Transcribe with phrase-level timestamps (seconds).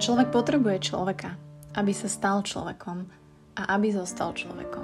[0.00, 1.36] Človek potrebuje človeka,
[1.76, 3.04] aby sa stal človekom
[3.52, 4.80] a aby zostal človekom.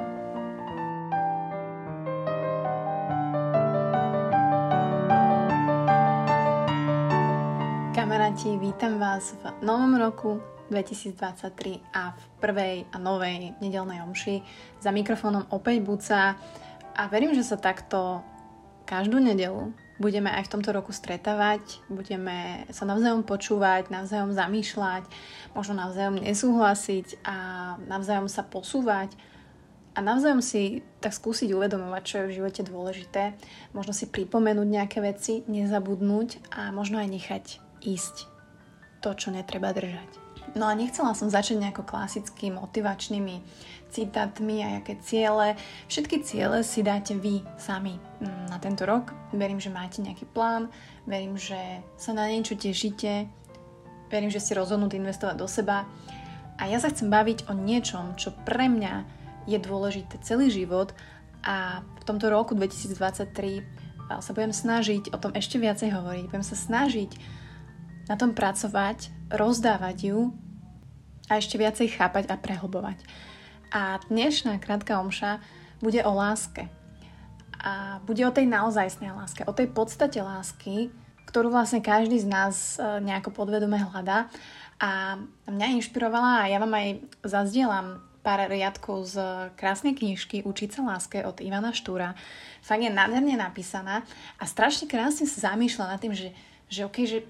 [7.97, 10.37] Kamaráti, vítam vás v novom roku
[10.69, 14.45] 2023 a v prvej a novej nedelnej omši.
[14.85, 16.37] Za mikrofónom opäť Buca
[16.93, 18.21] a verím, že sa takto
[18.85, 25.09] každú nedelu budeme aj v tomto roku stretávať, budeme sa navzájom počúvať, navzájom zamýšľať,
[25.57, 27.37] možno navzájom nesúhlasiť a
[27.89, 29.17] navzájom sa posúvať
[29.97, 33.33] a navzájom si tak skúsiť uvedomovať, čo je v živote dôležité,
[33.73, 37.45] možno si pripomenúť nejaké veci, nezabudnúť a možno aj nechať
[37.81, 38.17] ísť
[39.01, 40.26] to, čo netreba držať.
[40.57, 43.45] No a nechcela som začať nejako klasicky motivačnými
[43.93, 45.53] citátmi a aké ciele.
[45.85, 49.13] Všetky ciele si dáte vy sami mm, na tento rok.
[49.37, 50.73] Verím, že máte nejaký plán,
[51.05, 53.29] verím, že sa na niečo tešíte,
[54.09, 55.85] verím, že ste rozhodnutí investovať do seba.
[56.57, 59.05] A ja sa chcem baviť o niečom, čo pre mňa
[59.45, 60.97] je dôležité celý život
[61.45, 62.97] a v tomto roku 2023
[64.09, 66.25] sa budem snažiť o tom ešte viacej hovoriť.
[66.33, 67.13] Budem sa snažiť
[68.09, 70.46] na tom pracovať, rozdávať ju
[71.27, 72.99] a ešte viacej chápať a prehlbovať.
[73.75, 75.43] A dnešná krátka omša
[75.83, 76.71] bude o láske.
[77.59, 80.95] A bude o tej naozajstnej láske, o tej podstate lásky,
[81.27, 84.31] ktorú vlastne každý z nás e, nejako podvedome hľadá.
[84.79, 85.19] A
[85.51, 86.89] mňa inšpirovala a ja vám aj
[87.27, 89.17] zazdielam pár riadkov z
[89.59, 92.15] krásnej knižky Učiť sa láske od Ivana Štúra.
[92.63, 94.07] Fakt je nádherne napísaná
[94.39, 96.31] a strašne krásne sa zamýšľa nad tým, že,
[96.71, 97.27] že, okay, že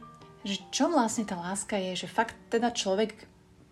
[0.47, 3.27] že čo vlastne tá láska je, že fakt teda človek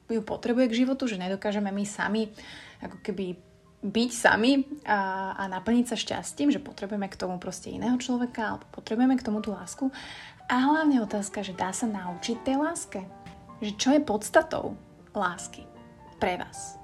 [0.09, 2.29] ju potrebuje k životu, že nedokážeme my sami
[2.85, 3.37] ako keby
[3.85, 8.65] byť sami a, a naplniť sa šťastím, že potrebujeme k tomu proste iného človeka alebo
[8.73, 9.93] potrebujeme k tomu tú lásku.
[10.49, 13.01] A hlavne otázka, že dá sa naučiť tej láske.
[13.61, 14.77] Že čo je podstatou
[15.13, 15.69] lásky
[16.21, 16.77] pre vás.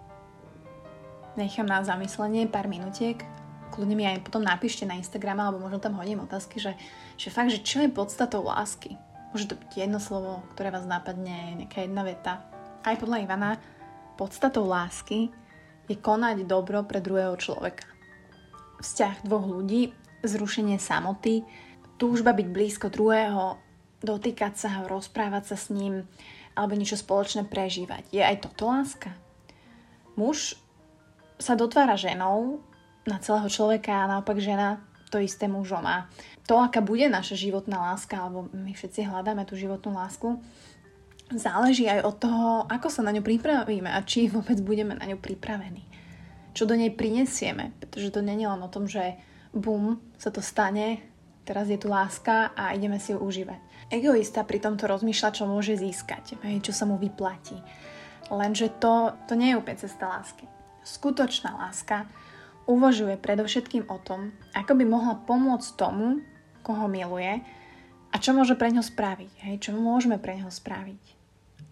[1.37, 3.21] Nechám na zamyslenie pár minutiek.
[3.73, 6.77] Kľudne mi aj potom napíšte na Instagram alebo možno tam hodím otázky, že,
[7.17, 8.99] že fakt, že čo je podstatou lásky
[9.31, 12.43] Môže to byť jedno slovo, ktoré vás napadne, nejaká jedna veta.
[12.81, 13.61] Aj podľa Ivana,
[14.17, 15.29] podstatou lásky
[15.85, 17.85] je konať dobro pre druhého človeka.
[18.81, 19.93] Vzťah dvoch ľudí,
[20.25, 21.45] zrušenie samoty,
[22.01, 23.61] túžba byť blízko druhého,
[24.01, 26.09] dotýkať sa ho, rozprávať sa s ním,
[26.57, 28.09] alebo niečo spoločné prežívať.
[28.17, 29.13] Je aj toto láska?
[30.17, 30.57] Muž
[31.37, 32.65] sa dotvára ženou
[33.05, 34.81] na celého človeka a naopak žena
[35.13, 35.85] to isté mužom.
[35.85, 36.09] A
[36.49, 40.41] to, aká bude naša životná láska, alebo my všetci hľadáme tú životnú lásku,
[41.35, 45.19] záleží aj od toho, ako sa na ňu pripravíme a či vôbec budeme na ňu
[45.19, 45.87] pripravení.
[46.51, 49.15] Čo do nej prinesieme, pretože to je len o tom, že
[49.55, 50.99] bum, sa to stane,
[51.47, 53.91] teraz je tu láska a ideme si ju užívať.
[53.91, 57.59] Egoista pri tomto rozmýšľa, čo môže získať, čo sa mu vyplatí.
[58.31, 60.47] Lenže to, to nie je úplne cesta lásky.
[60.87, 62.07] Skutočná láska
[62.71, 66.23] uvažuje predovšetkým o tom, ako by mohla pomôcť tomu,
[66.63, 67.43] koho miluje
[68.11, 69.33] a čo môže pre ňo spraviť.
[69.43, 71.20] Hej, čo môžeme pre ňo spraviť.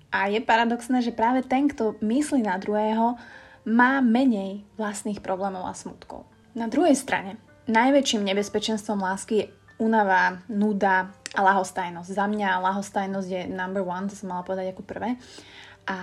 [0.09, 3.21] A je paradoxné, že práve ten, kto myslí na druhého,
[3.69, 6.25] má menej vlastných problémov a smutkov.
[6.57, 7.37] Na druhej strane,
[7.69, 9.47] najväčším nebezpečenstvom lásky je
[9.77, 12.09] únava, nuda a lahostajnosť.
[12.09, 15.21] Za mňa lahostajnosť je number one, to som mala povedať ako prvé.
[15.85, 15.99] A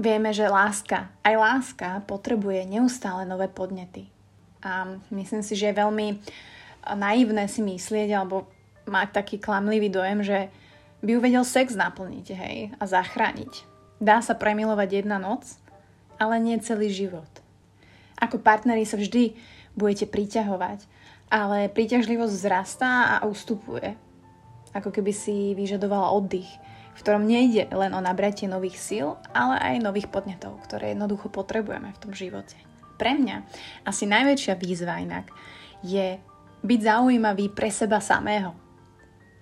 [0.00, 4.08] vieme, že láska, aj láska potrebuje neustále nové podnety.
[4.64, 6.18] A myslím si, že je veľmi
[6.96, 8.48] naivné si myslieť alebo
[8.88, 10.38] mať taký klamlivý dojem, že
[11.04, 13.68] by ju vedel sex naplniť hej, a zachrániť.
[14.00, 15.60] Dá sa premilovať jedna noc,
[16.16, 17.28] ale nie celý život.
[18.18, 19.36] Ako partneri sa vždy
[19.76, 20.88] budete priťahovať,
[21.28, 23.94] ale príťažlivosť vzrastá a ustupuje.
[24.74, 26.48] Ako keby si vyžadovala oddych
[26.94, 31.90] v ktorom nejde len o nabratie nových síl, ale aj nových podnetov, ktoré jednoducho potrebujeme
[31.90, 32.54] v tom živote.
[32.94, 33.42] Pre mňa
[33.82, 35.26] asi najväčšia výzva inak
[35.82, 36.22] je
[36.62, 38.54] byť zaujímavý pre seba samého.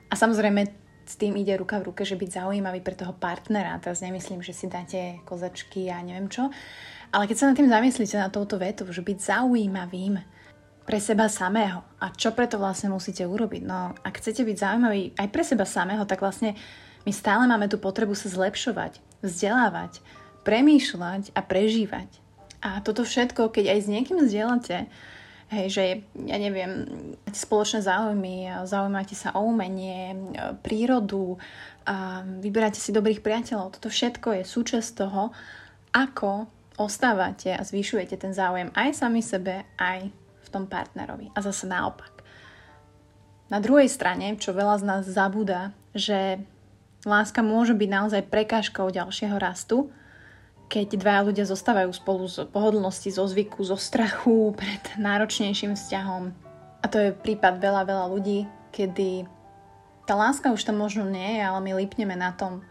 [0.08, 3.78] A samozrejme s tým ide ruka v ruke, že byť zaujímavý pre toho partnera.
[3.82, 6.48] Teraz nemyslím, že si dáte kozačky a neviem čo.
[7.12, 10.16] Ale keď sa nad tým zamyslíte na touto vetu, že byť zaujímavým
[10.82, 11.84] pre seba samého.
[12.02, 13.62] A čo preto vlastne musíte urobiť?
[13.62, 16.58] No, ak chcete byť zaujímavý aj pre seba samého, tak vlastne
[17.06, 20.02] my stále máme tú potrebu sa zlepšovať, vzdelávať,
[20.42, 22.10] premýšľať a prežívať.
[22.62, 24.86] A toto všetko, keď aj s niekým zdieľate,
[25.52, 25.84] hej, že
[26.24, 26.88] ja neviem,
[27.22, 30.16] máte spoločné záujmy, zaujímate sa o umenie,
[30.64, 31.36] prírodu,
[31.84, 35.34] a vyberáte si dobrých priateľov, toto všetko je súčasť toho,
[35.92, 36.48] ako
[36.80, 41.28] ostávate a zvyšujete ten záujem aj sami sebe, aj v tom partnerovi.
[41.36, 42.24] A zase naopak.
[43.52, 46.40] Na druhej strane, čo veľa z nás zabúda, že
[47.04, 49.92] Láska môže byť naozaj prekážkou ďalšieho rastu,
[50.72, 56.32] keď dvaja ľudia zostávajú spolu z pohodlnosti, zo zvyku, zo strachu pred náročnejším vzťahom.
[56.80, 59.28] A to je prípad veľa, veľa ľudí, kedy
[60.08, 62.64] tá láska už tam možno nie je, ale my lípneme na tom,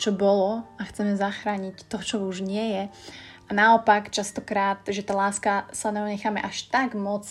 [0.00, 2.82] čo bolo a chceme zachrániť to, čo už nie je.
[3.46, 7.28] A naopak častokrát, že tá láska sa necháme až tak moc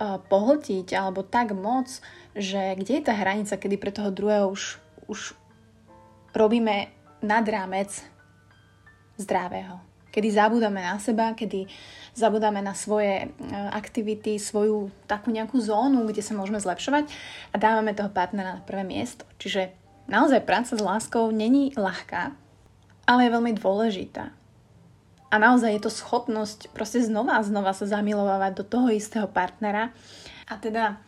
[0.00, 1.92] pohltiť alebo tak moc,
[2.32, 4.80] že kde je tá hranica, kedy pre toho druhého už,
[5.12, 5.36] už
[6.32, 6.88] robíme
[7.20, 8.00] nad rámec
[9.20, 9.78] zdravého.
[10.10, 11.70] Kedy zabudáme na seba, kedy
[12.18, 13.26] zabudáme na svoje e,
[13.70, 17.06] aktivity, svoju takú nejakú zónu, kde sa môžeme zlepšovať
[17.54, 19.22] a dávame toho partnera na prvé miesto.
[19.38, 19.70] Čiže
[20.10, 22.34] naozaj práca s láskou není ľahká,
[23.06, 24.34] ale je veľmi dôležitá.
[25.30, 29.94] A naozaj je to schopnosť proste znova a znova sa zamilovávať do toho istého partnera.
[30.50, 30.98] A teda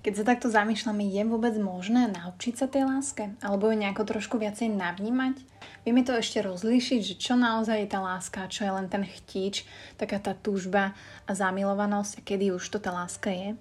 [0.00, 3.36] keď sa takto zamýšľame, je vôbec možné naučiť sa tej láske?
[3.44, 5.36] Alebo ju nejako trošku viacej navnímať?
[5.84, 9.68] Vieme to ešte rozlíšiť, že čo naozaj je tá láska, čo je len ten chtíč,
[10.00, 10.96] taká tá túžba
[11.28, 13.58] a zamilovanosť a kedy už to tá láska je?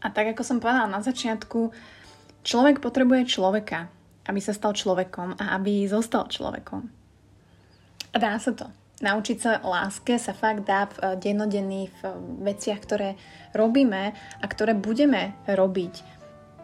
[0.00, 1.70] A tak ako som povedala na začiatku,
[2.40, 3.92] človek potrebuje človeka,
[4.24, 6.88] aby sa stal človekom a aby zostal človekom.
[8.10, 8.79] A dá sa to.
[9.00, 11.92] Naučiť sa láske sa fakt dá v eh, dennodenných
[12.44, 13.16] veciach, ktoré
[13.56, 16.20] robíme a ktoré budeme robiť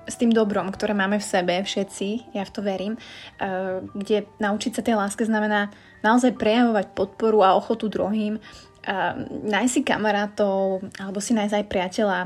[0.07, 2.95] s tým dobrom, ktoré máme v sebe, všetci, ja v to verím,
[3.41, 5.73] eh, kde naučiť sa tej láske znamená
[6.05, 8.39] naozaj prejavovať podporu a ochotu druhým,
[9.51, 12.21] nájsť si kamarátov alebo si nájsť aj priateľa,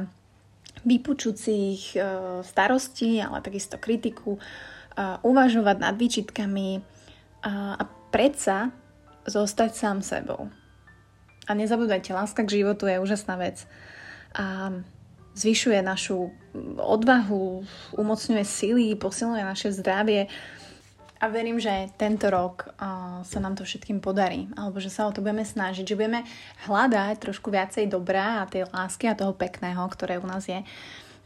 [0.84, 2.04] vypočuť si ich eh,
[2.42, 4.36] starosti, ale takisto kritiku,
[5.00, 6.82] uvažovať nad výčitkami
[7.46, 8.68] a predsa
[9.26, 10.48] zostať sám sebou.
[11.48, 13.66] A nezabúdajte, láska k životu je úžasná vec.
[14.38, 14.70] A
[15.34, 16.30] zvyšuje našu
[16.78, 17.64] odvahu,
[17.98, 20.30] umocňuje sily, posilňuje naše zdravie.
[21.20, 22.72] A verím, že tento rok
[23.26, 26.24] sa nám to všetkým podarí, alebo že sa o to budeme snažiť, že budeme
[26.64, 30.64] hľadať trošku viacej dobrá a tej lásky a toho pekného, ktoré u nás je.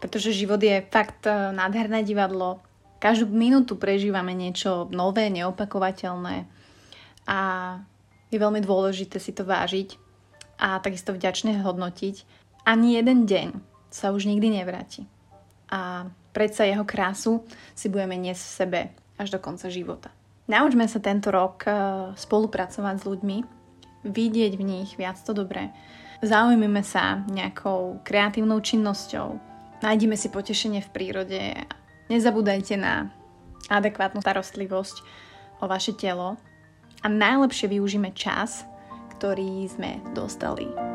[0.02, 2.58] Pretože život je fakt uh, nádherné divadlo.
[2.98, 6.50] Každú minútu prežívame niečo nové, neopakovateľné
[7.24, 7.40] a
[8.28, 9.96] je veľmi dôležité si to vážiť
[10.58, 12.24] a takisto vďačne hodnotiť.
[12.64, 13.48] Ani jeden deň
[13.92, 15.06] sa už nikdy nevráti.
[15.70, 17.46] A predsa jeho krásu
[17.78, 18.80] si budeme niesť v sebe
[19.20, 20.10] až do konca života.
[20.44, 21.70] Naučme sa tento rok e,
[22.18, 23.36] spolupracovať s ľuďmi,
[24.04, 25.72] vidieť v nich viac to dobré.
[26.20, 29.40] Zaujímime sa nejakou kreatívnou činnosťou.
[29.80, 31.40] Nájdime si potešenie v prírode.
[32.12, 33.08] Nezabúdajte na
[33.72, 34.96] adekvátnu starostlivosť
[35.60, 36.36] o vaše telo
[37.04, 38.64] a najlepšie využíme čas,
[39.12, 40.93] ktorý sme dostali.